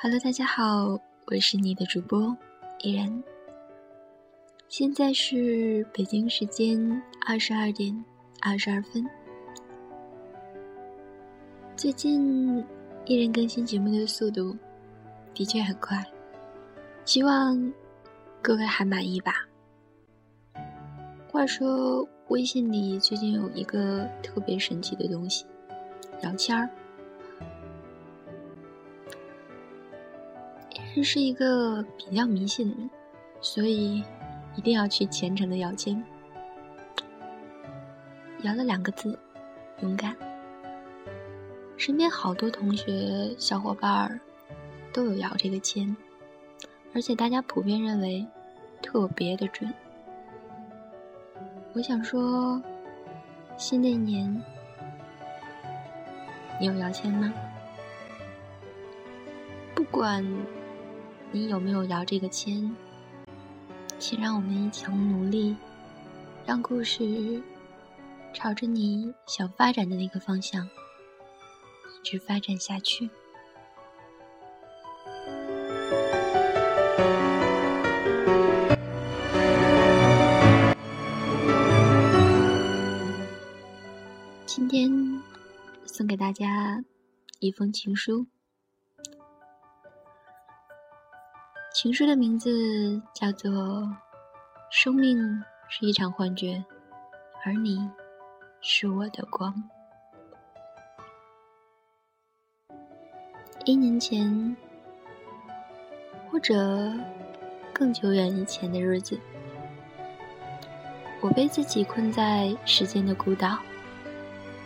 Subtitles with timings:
[0.00, 2.36] Hello，大家好，我是你的主播
[2.82, 3.20] 依然。
[4.68, 8.04] 现在是北京时间二十二点
[8.40, 9.04] 二十二分。
[11.74, 12.64] 最近
[13.06, 14.56] 依然更新节目的速度
[15.34, 16.00] 的确很快，
[17.04, 17.60] 希望
[18.40, 19.48] 各位还满意吧。
[21.28, 25.44] 话说，微信里最近有一个特别神奇的东西——
[26.22, 26.70] 摇签儿。
[31.02, 32.90] 是一个比较迷信的人，
[33.40, 34.02] 所以。
[34.56, 36.02] 一定要去虔诚的摇签，
[38.42, 39.16] 摇了两个字，
[39.82, 40.16] 勇敢。
[41.76, 44.18] 身边好多同学小伙伴儿
[44.92, 45.96] 都有摇这个签，
[46.92, 48.26] 而且大家普遍认为
[48.82, 49.72] 特别的准。
[51.74, 52.60] 我想说，
[53.56, 54.42] 新的一年
[56.58, 57.32] 你有摇签吗？
[59.72, 60.26] 不管
[61.30, 62.74] 你有没有摇这个签。
[63.98, 65.56] 请让我们一起努力，
[66.46, 67.42] 让故事
[68.32, 73.10] 朝着你想发展的那个方向一直发展下去。
[84.46, 84.90] 今天
[85.84, 86.84] 送给大家
[87.40, 88.26] 一封情书。
[91.80, 93.52] 情书的名字叫做
[94.68, 95.16] 《生命
[95.68, 96.54] 是一场幻觉》，
[97.44, 97.88] 而你
[98.60, 99.54] 是我的光。
[103.64, 104.56] 一年前，
[106.28, 106.92] 或者
[107.72, 109.16] 更久远以前的日子，
[111.20, 113.56] 我被自己困在时间的孤岛。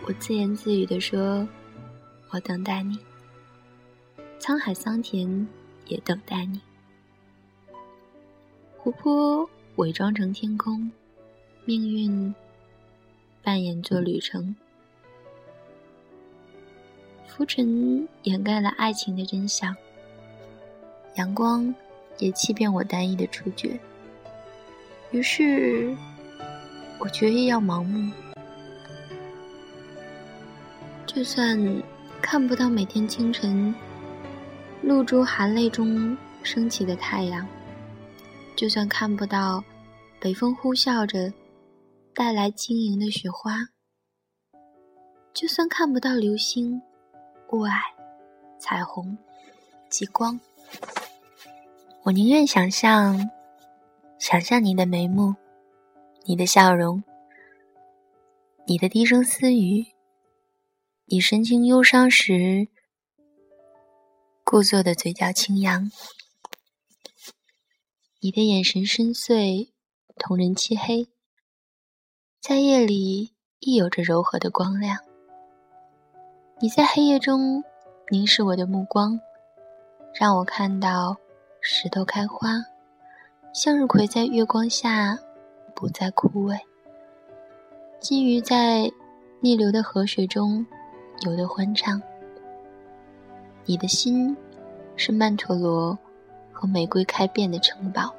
[0.07, 1.47] 我自言自语的说
[2.33, 2.99] ：“我等待你，
[4.41, 5.47] 沧海桑田
[5.85, 6.59] 也等待你。”
[8.83, 10.91] 湖泊伪装成天空，
[11.65, 12.35] 命运
[13.41, 14.57] 扮演作旅程，
[17.29, 19.77] 浮尘掩盖了爱情的真相，
[21.15, 21.73] 阳光
[22.19, 23.79] 也欺骗我单一的触觉。
[25.13, 25.95] 于是，
[26.99, 28.11] 我决意要盲目，
[31.07, 31.57] 就算
[32.21, 33.73] 看不到每天清晨
[34.83, 37.47] 露珠含泪中升起的太阳。
[38.55, 39.63] 就算看不到
[40.21, 41.33] 北风呼啸着
[42.15, 43.57] 带来晶莹的雪花，
[45.35, 46.81] 就算看不到流星、
[47.51, 47.73] 雾霭、
[48.59, 49.17] 彩虹、
[49.89, 50.39] 极光，
[52.05, 53.31] 我宁愿想象，
[54.19, 55.35] 想象你的眉目，
[56.25, 57.03] 你的笑容，
[58.67, 59.87] 你的低声私语，
[61.07, 62.69] 你神情忧伤时
[64.45, 65.91] 故作的嘴角轻扬。
[68.25, 69.71] 你的眼神深邃，
[70.15, 71.09] 瞳仁漆黑，
[72.41, 74.97] 在夜里亦有着柔和的光亮。
[76.61, 77.65] 你在黑夜中
[78.13, 79.19] 凝视我的目光，
[80.15, 81.17] 让我看到
[81.61, 82.65] 石头开花，
[83.53, 85.19] 向日葵在月光下
[85.75, 86.57] 不再枯萎，
[87.99, 88.89] 金鱼在
[89.41, 90.65] 逆流的河水中
[91.27, 92.01] 游得欢畅。
[93.65, 94.37] 你的心
[94.95, 95.99] 是曼陀罗。
[96.63, 98.15] 和玫瑰开遍的城堡，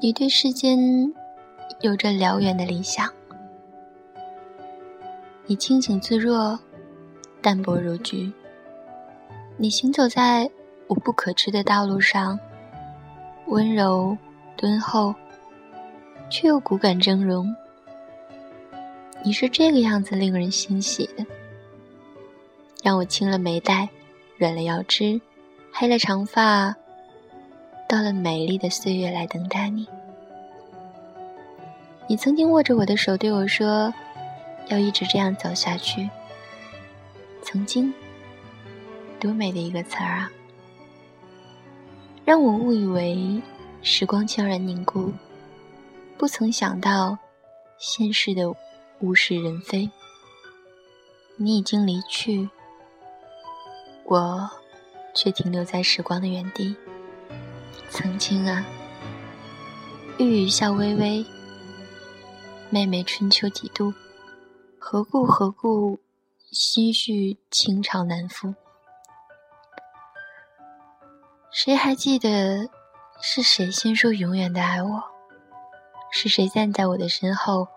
[0.00, 0.76] 你对世间
[1.82, 3.08] 有着辽远的理想。
[5.46, 6.58] 你清醒自若，
[7.40, 8.32] 淡泊如菊。
[9.56, 10.50] 你行走在
[10.88, 12.36] 我不可知的道路上，
[13.46, 14.18] 温柔
[14.56, 15.14] 敦厚，
[16.28, 17.46] 却又骨感峥嵘。
[19.22, 21.24] 你是这个样子，令人欣喜的。
[22.88, 23.86] 让我青了眉黛，
[24.38, 25.20] 软了腰肢，
[25.70, 26.74] 黑了长发，
[27.86, 29.86] 到了美丽的岁月来等待你。
[32.06, 33.92] 你曾经握着我的手对我说
[34.72, 36.08] ：“要一直这样走下去。”
[37.44, 37.92] 曾经，
[39.20, 40.32] 多美的一个词儿啊！
[42.24, 43.42] 让我误以为
[43.82, 45.12] 时光悄然凝固，
[46.16, 47.18] 不曾想到
[47.76, 48.50] 现实的
[49.00, 49.90] 物是人非。
[51.36, 52.48] 你已经离去。
[54.10, 54.48] 我
[55.14, 56.74] 却停留在时光的原地。
[57.90, 58.64] 曾经啊，
[60.18, 61.26] 玉宇笑微微，
[62.70, 63.92] 妹妹春秋几度？
[64.78, 66.00] 何故何故，
[66.50, 68.54] 心绪情长难复？
[71.50, 72.70] 谁还记得
[73.20, 75.02] 是谁先说永远的爱我？
[76.10, 77.68] 是谁站在我的身后，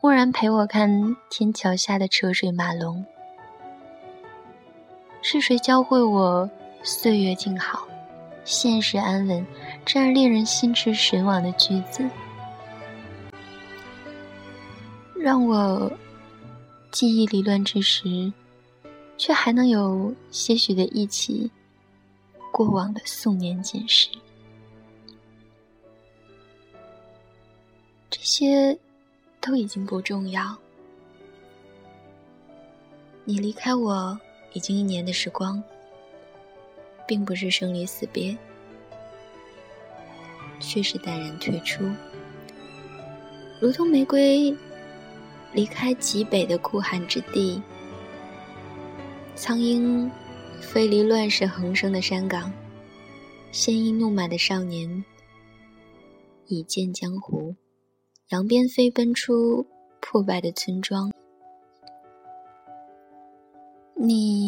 [0.00, 3.04] 蓦然陪我看天桥下的车水马龙？
[5.24, 6.48] 是谁教会我
[6.82, 7.86] 岁月静好，
[8.44, 9.46] 现实安稳
[9.86, 12.04] 这样令人心驰神往的句子？
[15.14, 15.90] 让我
[16.90, 18.32] 记忆里乱之时，
[19.16, 21.48] 却还能有些许的忆起
[22.50, 24.08] 过往的素年锦时。
[28.10, 28.76] 这些
[29.40, 30.54] 都已经不重要。
[33.24, 34.18] 你离开我
[34.52, 35.62] 已经一年的时光，
[37.06, 38.36] 并不是生离死别，
[40.60, 41.84] 却是淡然退出，
[43.60, 44.54] 如同玫瑰
[45.52, 47.60] 离开极北的酷寒之地，
[49.34, 50.10] 苍鹰
[50.60, 52.52] 飞离乱世横生的山岗，
[53.50, 55.04] 鲜衣怒马的少年
[56.46, 57.54] 已见江湖。
[58.28, 59.66] 扬鞭飞奔出
[60.00, 61.12] 破败的村庄，
[63.94, 64.41] 你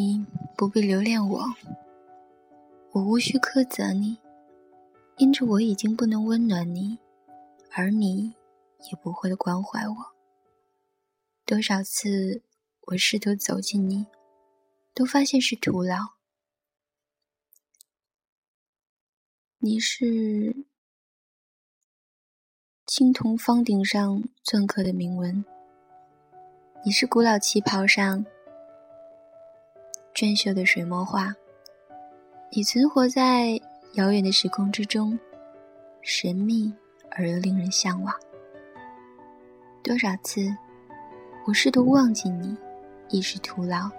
[0.56, 1.44] 不必留恋我，
[2.92, 4.18] 我无需苛责你，
[5.16, 6.98] 因着我已经不能温暖你，
[7.72, 8.34] 而你
[8.90, 9.96] 也不会关怀我。
[11.44, 12.42] 多少次
[12.82, 14.06] 我试图走近你，
[14.94, 15.96] 都发现是徒劳。
[19.58, 20.66] 你是。
[22.86, 25.44] 青铜方鼎上篆刻的铭文，
[26.84, 28.24] 你是古老旗袍上
[30.14, 31.34] 娟秀的水墨画，
[32.52, 33.60] 你存活在
[33.94, 35.18] 遥远的时空之中，
[36.02, 36.72] 神秘
[37.10, 38.14] 而又令人向往。
[39.82, 40.54] 多少次，
[41.44, 42.56] 我试图忘记你，
[43.08, 43.90] 亦是徒劳。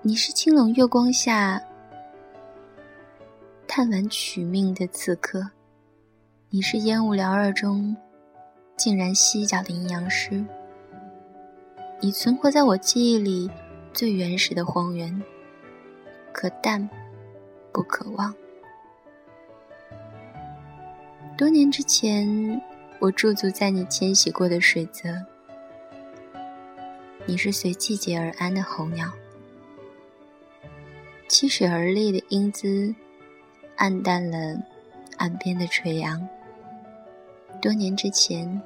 [0.00, 1.60] 你是清冷月光下
[3.66, 5.44] 探完取命的刺客。
[6.50, 7.96] 你是烟雾缭绕中
[8.76, 10.44] 竟然犀角的阴阳师，
[11.98, 13.50] 你存活在我记忆里
[13.92, 15.22] 最原始的荒原，
[16.32, 16.88] 可淡，
[17.72, 18.34] 不可忘。
[21.36, 22.60] 多年之前，
[22.98, 25.08] 我驻足在你迁徙过的水泽，
[27.26, 29.10] 你是随季节而安的候鸟，
[31.28, 32.94] 栖水而立的英姿，
[33.76, 34.56] 暗淡了
[35.16, 36.26] 岸边的垂杨。
[37.60, 38.62] 多年之前，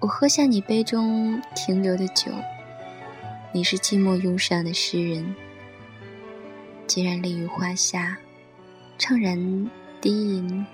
[0.00, 2.30] 我喝下你杯中停留的酒。
[3.56, 5.32] 你是寂寞忧伤的诗人，
[6.88, 8.18] 既然立于花下，
[8.98, 9.70] 怅然
[10.00, 10.66] 低吟。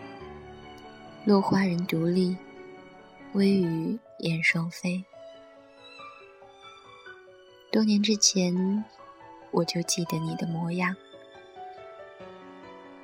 [1.27, 2.35] 落花人独立，
[3.35, 5.05] 微雨燕双飞。
[7.71, 8.83] 多年之前，
[9.51, 10.97] 我就记得你的模样。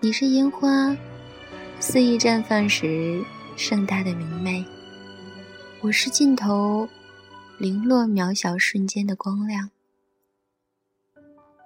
[0.00, 0.96] 你是烟花
[1.80, 3.22] 肆意绽放时。
[3.56, 4.64] 盛大的明媚，
[5.82, 6.88] 我是尽头
[7.58, 9.70] 零落渺小瞬间的光亮。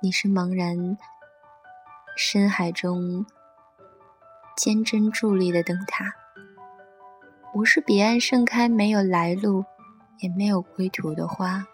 [0.00, 0.96] 你是茫然
[2.16, 3.26] 深海中
[4.56, 6.14] 坚贞伫立的灯塔，
[7.52, 9.64] 我是彼岸盛开没有来路
[10.20, 11.66] 也没有归途的花。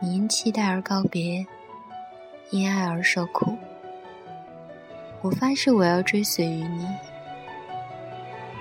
[0.00, 1.46] 你因期待而告别，
[2.50, 3.56] 因爱而受苦。
[5.22, 6.86] 我发誓，我要追随于你。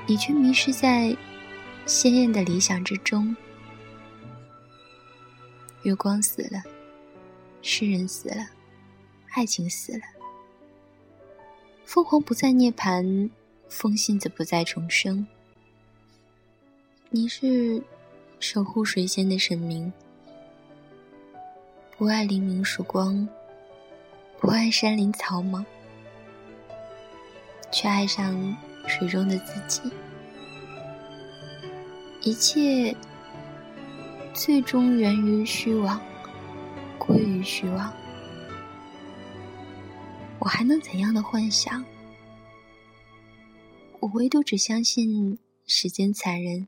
[0.07, 1.13] 你却迷失在
[1.85, 3.35] 鲜艳的理想之中。
[5.83, 6.61] 月光死了，
[7.61, 8.47] 诗人死了，
[9.31, 10.03] 爱情死了，
[11.85, 13.29] 凤凰不再涅槃，
[13.69, 15.25] 风信子不再重生。
[17.09, 17.81] 你是
[18.39, 19.91] 守护水仙的神明，
[21.97, 23.27] 不爱黎明曙光，
[24.39, 25.65] 不爱山林草莽，
[27.71, 28.55] 却爱上。
[28.87, 29.81] 水中的自己，
[32.29, 32.95] 一切
[34.35, 35.99] 最终源于虚妄，
[36.99, 37.91] 归于虚妄。
[40.37, 41.83] 我还能怎样的幻想？
[43.99, 46.67] 我唯独只相信时间残忍，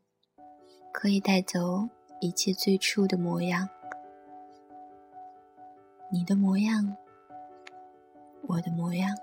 [0.91, 1.87] 可以带走
[2.21, 3.69] 一切最初的模样。
[6.11, 6.97] 你的模样，
[8.47, 9.15] 我的模样。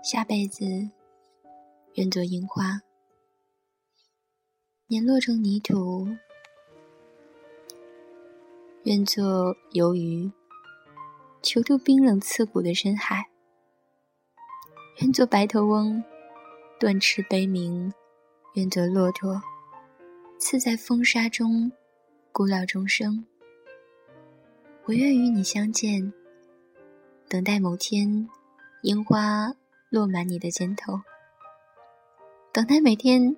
[0.00, 0.88] 下辈子，
[1.94, 2.80] 愿做樱花，
[4.86, 6.06] 碾落成泥土；
[8.84, 10.32] 愿做游鱼，
[11.42, 13.24] 求渡冰冷刺骨的深海；
[15.00, 16.02] 愿做白头翁，
[16.80, 17.92] 断翅悲鸣；
[18.54, 19.42] 愿做骆驼，
[20.38, 21.70] 刺在风沙中，
[22.32, 23.26] 孤老终生。
[24.86, 26.12] 我愿与你相见，
[27.28, 28.28] 等待某天，
[28.82, 29.54] 樱花。
[29.90, 31.02] 落满你的肩头，
[32.54, 33.34] 等待每天，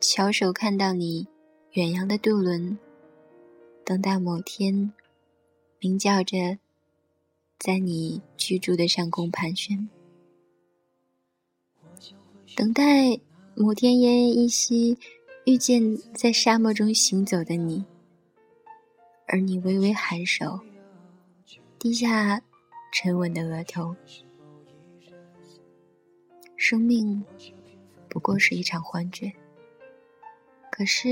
[0.00, 1.26] 翘首看到你
[1.72, 2.78] 远洋的渡轮，
[3.84, 4.92] 等待某天
[5.80, 6.56] 鸣叫着
[7.58, 9.88] 在你居住的上空盘旋，
[12.54, 13.18] 等待
[13.56, 14.96] 某天奄奄一息，
[15.44, 17.84] 遇见在沙漠中行走的你，
[19.26, 20.60] 而你微微颔首，
[21.76, 22.40] 低下
[22.92, 23.96] 沉稳的额头。
[26.56, 27.24] 生命
[28.10, 29.32] 不过是一场幻觉，
[30.70, 31.08] 可是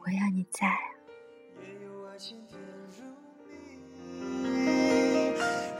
[0.00, 0.78] 我要你在。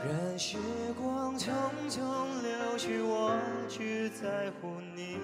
[0.05, 0.57] 任时
[0.97, 1.51] 光匆
[1.89, 1.99] 匆
[2.41, 5.17] 流去，我只在乎你，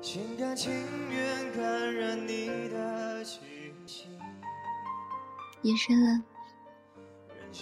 [0.00, 0.72] 心甘情
[1.10, 3.40] 愿感染你的气
[3.86, 4.06] 息。
[5.62, 6.22] 夜深了，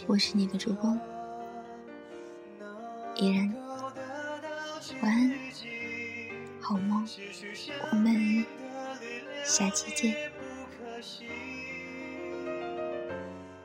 [0.06, 1.09] 我是你的主播。
[3.20, 3.54] 依然，
[5.02, 5.30] 晚安，
[6.58, 7.06] 好梦，
[7.92, 8.46] 我们
[9.44, 10.16] 下期见。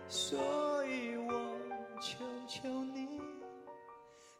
[0.10, 1.58] 所以我
[2.02, 3.08] 求求你，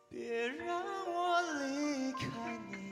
[0.10, 2.28] 别让我离开
[2.74, 2.92] 你。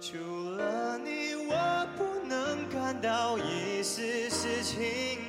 [0.00, 0.16] 除
[0.56, 5.20] 了你，我不能感到一丝丝情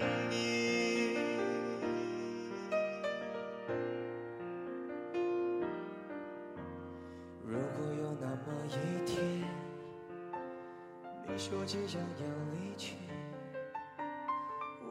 [11.46, 12.96] 说即将要离去，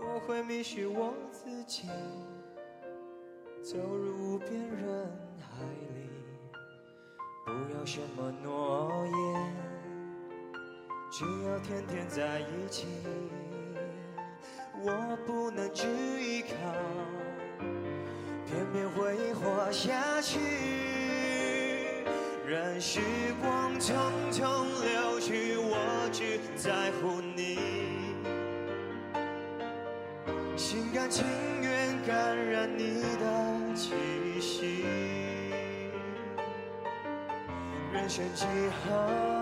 [0.03, 1.89] 我会迷失我自己，
[3.63, 6.11] 走入无边人海里。
[7.47, 9.57] 不要什么诺言，
[11.11, 12.87] 只要天天在一起。
[14.85, 15.89] 我不能只
[16.21, 16.53] 依靠，
[18.47, 20.39] 偏偏会活下去。
[22.47, 23.01] 任时
[23.41, 23.95] 光匆
[24.31, 27.57] 匆流去，我只在乎你，
[30.57, 31.25] 心甘情
[31.63, 33.93] 愿感染你的气
[34.41, 34.85] 息。
[37.93, 38.47] 人生几
[38.83, 39.42] 何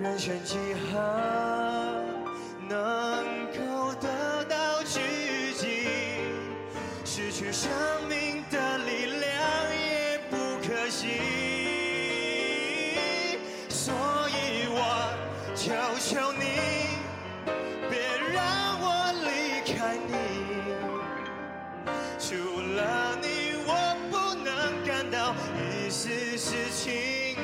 [0.00, 0.98] 人生几何
[2.68, 5.00] 能够得到知
[5.54, 5.88] 己？
[7.04, 7.68] 失去生
[8.08, 9.28] 命的力量
[9.74, 11.08] 也不可惜。
[13.68, 13.92] 所
[14.28, 14.78] 以我
[15.56, 16.44] 求求你，
[17.90, 17.98] 别
[18.32, 18.86] 让我
[19.24, 19.26] 离
[19.66, 20.12] 开你。
[22.20, 23.26] 除了你，
[23.66, 23.70] 我
[24.12, 24.14] 不
[24.44, 24.48] 能
[24.86, 27.36] 感到一丝丝情。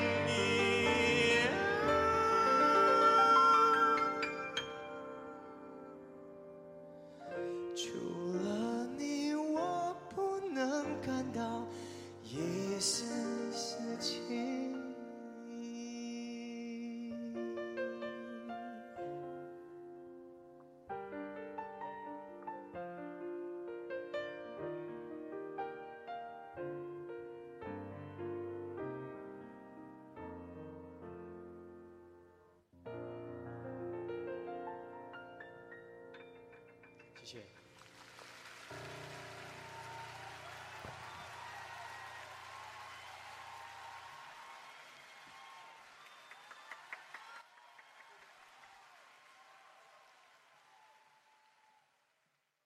[37.25, 37.64] 谢谢。